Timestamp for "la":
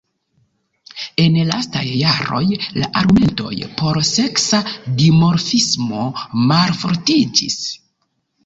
2.79-2.89